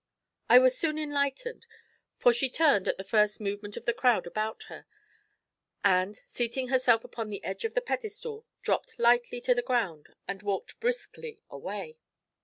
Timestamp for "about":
4.25-4.63